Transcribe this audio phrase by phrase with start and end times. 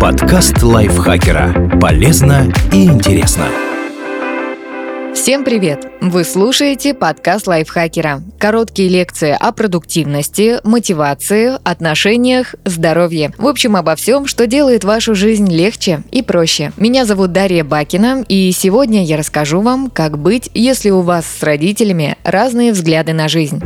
[0.00, 1.76] Подкаст лайфхакера.
[1.80, 3.46] Полезно и интересно.
[5.12, 5.88] Всем привет!
[6.00, 8.22] Вы слушаете подкаст лайфхакера.
[8.38, 13.32] Короткие лекции о продуктивности, мотивации, отношениях, здоровье.
[13.38, 16.70] В общем, обо всем, что делает вашу жизнь легче и проще.
[16.76, 21.42] Меня зовут Дарья Бакина, и сегодня я расскажу вам, как быть, если у вас с
[21.42, 23.60] родителями разные взгляды на жизнь.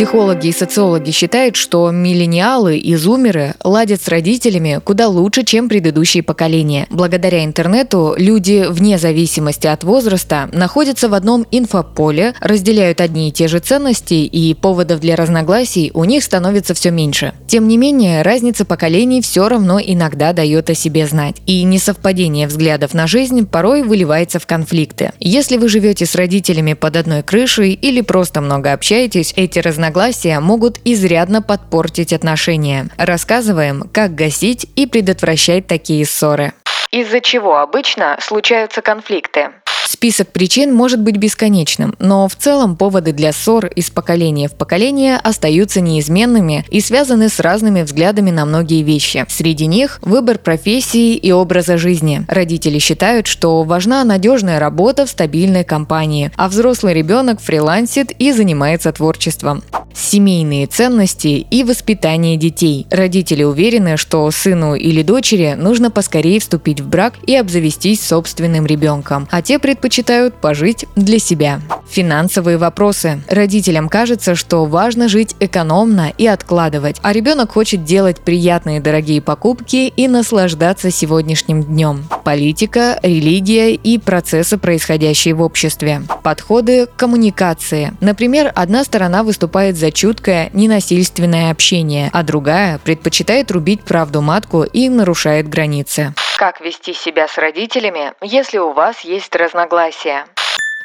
[0.00, 6.22] Психологи и социологи считают, что миллениалы и зумеры ладят с родителями куда лучше, чем предыдущие
[6.22, 6.86] поколения.
[6.88, 13.46] Благодаря интернету люди, вне зависимости от возраста, находятся в одном инфополе, разделяют одни и те
[13.46, 17.34] же ценности, и поводов для разногласий у них становится все меньше.
[17.46, 21.36] Тем не менее, разница поколений все равно иногда дает о себе знать.
[21.44, 25.12] И несовпадение взглядов на жизнь порой выливается в конфликты.
[25.20, 30.38] Если вы живете с родителями под одной крышей или просто много общаетесь, эти разногласия разногласия
[30.38, 32.88] могут изрядно подпортить отношения.
[32.96, 36.52] Рассказываем, как гасить и предотвращать такие ссоры.
[36.92, 39.50] Из-за чего обычно случаются конфликты?
[39.90, 45.16] Список причин может быть бесконечным, но в целом поводы для ссор из поколения в поколение
[45.16, 49.26] остаются неизменными и связаны с разными взглядами на многие вещи.
[49.28, 52.24] Среди них выбор профессии и образа жизни.
[52.28, 58.92] Родители считают, что важна надежная работа в стабильной компании, а взрослый ребенок фрилансит и занимается
[58.92, 62.86] творчеством семейные ценности и воспитание детей.
[62.90, 69.28] Родители уверены, что сыну или дочери нужно поскорее вступить в брак и обзавестись собственным ребенком,
[69.30, 71.60] а те предпочитают пожить для себя.
[71.88, 73.22] Финансовые вопросы.
[73.28, 79.92] Родителям кажется, что важно жить экономно и откладывать, а ребенок хочет делать приятные дорогие покупки
[79.94, 82.04] и наслаждаться сегодняшним днем.
[82.24, 86.02] Политика, религия и процессы, происходящие в обществе.
[86.22, 87.92] Подходы к коммуникации.
[88.00, 94.88] Например, одна сторона выступает за чуткое, ненасильственное общение, а другая предпочитает рубить правду матку и
[94.88, 96.14] нарушает границы.
[96.38, 100.26] Как вести себя с родителями, если у вас есть разногласия?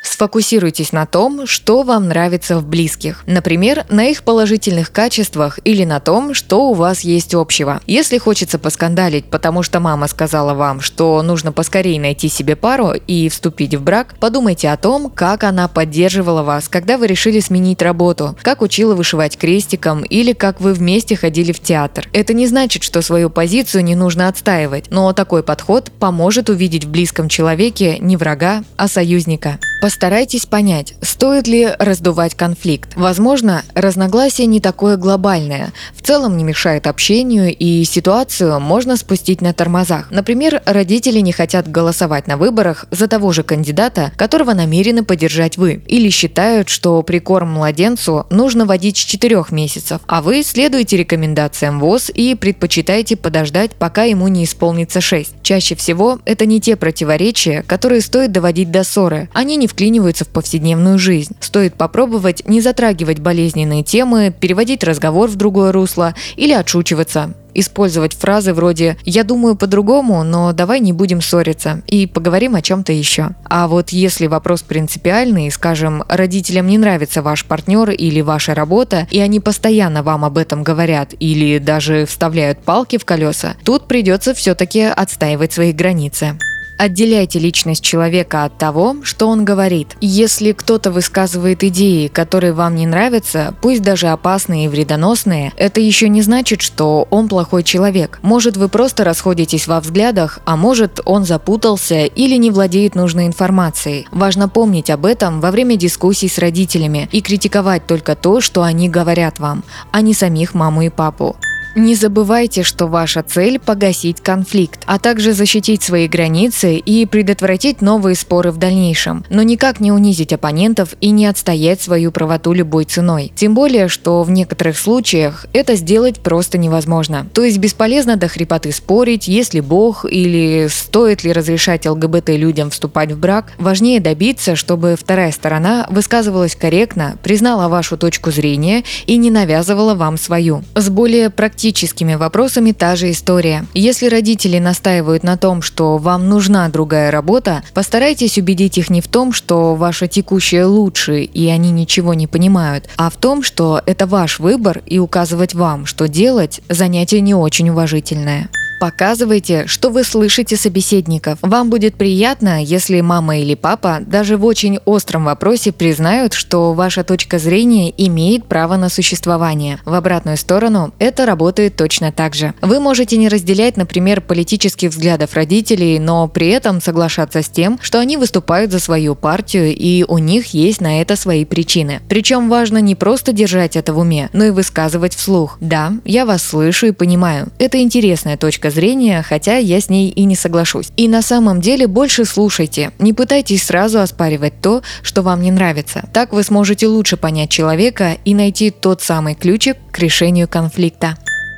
[0.06, 3.24] Сфокусируйтесь на том, что вам нравится в близких.
[3.26, 7.82] Например, на их положительных качествах или на том, что у вас есть общего.
[7.88, 13.30] Если хочется поскандалить, потому что мама сказала вам, что нужно поскорее найти себе пару и
[13.30, 18.38] вступить в брак, подумайте о том, как она поддерживала вас, когда вы решили сменить работу,
[18.44, 22.08] как учила вышивать крестиком или как вы вместе ходили в театр.
[22.14, 26.90] Это не значит, что свою позицию не нужно отстаивать, но такой подход поможет увидеть в
[26.92, 29.60] близком человеке не врага, а союзника.
[29.96, 32.90] Постарайтесь понять, стоит ли раздувать конфликт.
[32.98, 39.54] Возможно, разногласие не такое глобальное, в целом не мешает общению и ситуацию можно спустить на
[39.54, 40.12] тормозах.
[40.12, 45.82] Например, родители не хотят голосовать на выборах за того же кандидата, которого намерены поддержать вы,
[45.88, 52.12] или считают, что прикорм младенцу нужно вводить с 4 месяцев, а вы следуете рекомендациям ВОЗ
[52.14, 55.36] и предпочитаете подождать, пока ему не исполнится 6.
[55.42, 59.30] Чаще всего это не те противоречия, которые стоит доводить до ссоры.
[59.34, 61.36] Они не вклиниваются в повседневную жизнь.
[61.40, 68.54] Стоит попробовать не затрагивать болезненные темы, переводить разговор в другое русло или отшучиваться использовать фразы
[68.54, 73.30] вроде «я думаю по-другому, но давай не будем ссориться» и поговорим о чем-то еще.
[73.46, 79.22] А вот если вопрос принципиальный, скажем, родителям не нравится ваш партнер или ваша работа, и
[79.22, 84.82] они постоянно вам об этом говорят или даже вставляют палки в колеса, тут придется все-таки
[84.82, 86.38] отстаивать свои границы.
[86.78, 89.96] Отделяйте личность человека от того, что он говорит.
[90.02, 96.10] Если кто-то высказывает идеи, которые вам не нравятся, пусть даже опасные и вредоносные, это еще
[96.10, 98.20] не значит, что он плохой человек.
[98.22, 104.08] Может, вы просто расходитесь во взглядах, а может, он запутался или не владеет нужной информацией.
[104.12, 108.90] Важно помнить об этом во время дискуссий с родителями и критиковать только то, что они
[108.90, 111.38] говорят вам, а не самих маму и папу.
[111.76, 118.16] Не забывайте, что ваша цель– погасить конфликт, а также защитить свои границы и предотвратить новые
[118.16, 123.34] споры в дальнейшем, но никак не унизить оппонентов и не отстоять свою правоту любой ценой.
[123.36, 127.28] Тем более, что в некоторых случаях это сделать просто невозможно.
[127.34, 133.12] То есть бесполезно до хрипоты спорить, если Бог или стоит ли разрешать ЛГБТ людям вступать
[133.12, 133.52] в брак.
[133.58, 140.16] Важнее добиться, чтобы вторая сторона высказывалась корректно, признала вашу точку зрения и не навязывала вам
[140.16, 140.64] свою.
[140.74, 143.66] С более практически практическими вопросами та же история.
[143.74, 149.08] Если родители настаивают на том, что вам нужна другая работа, постарайтесь убедить их не в
[149.08, 154.06] том, что ваша текущая лучше и они ничего не понимают, а в том, что это
[154.06, 158.48] ваш выбор и указывать вам, что делать, занятие не очень уважительное.
[158.80, 161.40] Показывайте, что вы слышите собеседников.
[161.42, 167.04] Вам будет приятно, если мама или папа даже в очень остром вопросе признают, что ваша
[167.04, 169.80] точка зрения имеет право на существование.
[169.86, 172.54] В обратную сторону это работает точно так же.
[172.62, 178.00] Вы можете не разделять, например, политических взглядов родителей, но при этом соглашаться с тем, что
[178.00, 182.02] они выступают за свою партию и у них есть на это свои причины.
[182.10, 185.58] Причем важно не просто держать это в уме, но и высказывать вслух.
[185.60, 187.48] Да, я вас слышу и понимаю.
[187.60, 190.90] Это интересная точка зрения, хотя я с ней и не соглашусь.
[190.98, 192.92] И на самом деле больше слушайте.
[193.00, 196.08] Не пытайтесь сразу оспаривать то, что вам не нравится.
[196.14, 201.18] Так вы сможете лучше понять человека и найти тот самый ключик к решению конфликта.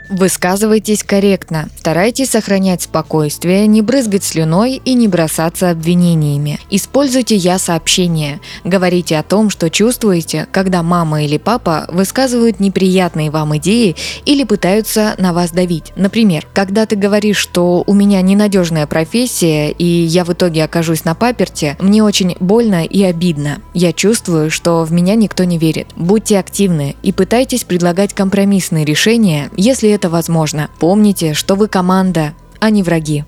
[0.09, 6.59] Высказывайтесь корректно, старайтесь сохранять спокойствие, не брызгать слюной и не бросаться обвинениями.
[6.69, 8.39] Используйте «я-сообщение».
[8.63, 13.95] Говорите о том, что чувствуете, когда мама или папа высказывают неприятные вам идеи
[14.25, 15.91] или пытаются на вас давить.
[15.95, 21.15] Например, когда ты говоришь, что у меня ненадежная профессия и я в итоге окажусь на
[21.15, 23.59] паперте, мне очень больно и обидно.
[23.73, 25.87] Я чувствую, что в меня никто не верит.
[25.95, 30.69] Будьте активны и пытайтесь предлагать компромиссные решения, если это возможно.
[30.79, 33.25] Помните, что вы команда, а не враги.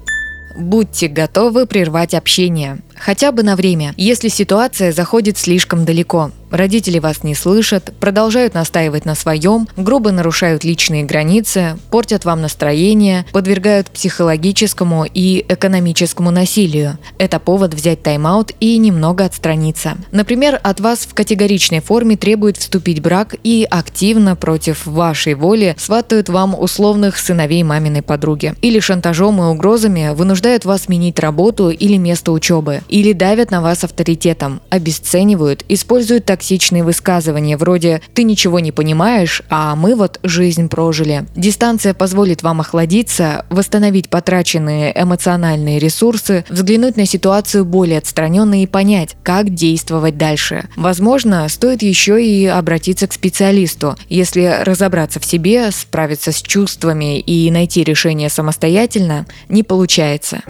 [0.55, 6.31] Будьте готовы прервать общение, хотя бы на время, если ситуация заходит слишком далеко.
[6.51, 13.25] Родители вас не слышат, продолжают настаивать на своем, грубо нарушают личные границы, портят вам настроение,
[13.31, 16.97] подвергают психологическому и экономическому насилию.
[17.19, 19.97] Это повод взять тайм-аут и немного отстраниться.
[20.11, 25.75] Например, от вас в категоричной форме требуют вступить в брак и активно против вашей воли
[25.77, 28.55] сватают вам условных сыновей маминой подруги.
[28.61, 32.81] Или шантажом и угрозами вынуждают вас сменить работу или место учебы.
[32.89, 39.75] Или давят на вас авторитетом, обесценивают, используют токсичные высказывания вроде «ты ничего не понимаешь, а
[39.75, 41.25] мы вот жизнь прожили».
[41.35, 49.15] Дистанция позволит вам охладиться, восстановить потраченные эмоциональные ресурсы, взглянуть на ситуацию более отстраненно и понять,
[49.23, 50.67] как действовать дальше.
[50.75, 53.95] Возможно, стоит еще и обратиться к специалисту.
[54.09, 60.41] Если разобраться в себе, справиться с чувствами и найти решение самостоятельно, не получается.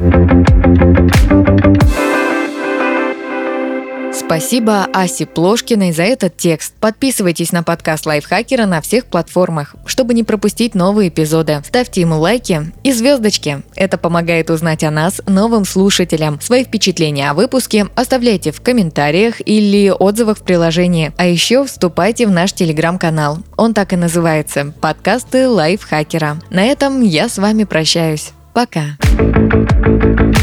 [4.19, 6.73] Спасибо Асе Плошкиной за этот текст.
[6.79, 11.61] Подписывайтесь на подкаст Лайфхакера на всех платформах, чтобы не пропустить новые эпизоды.
[11.65, 13.61] Ставьте ему лайки и звездочки.
[13.75, 16.39] Это помогает узнать о нас новым слушателям.
[16.41, 21.13] Свои впечатления о выпуске оставляйте в комментариях или отзывах в приложении.
[21.17, 23.39] А еще вступайте в наш телеграм-канал.
[23.55, 26.39] Он так и называется– подкасты Лайфхакера.
[26.49, 28.31] На этом я с вами прощаюсь.
[28.53, 28.97] Пока.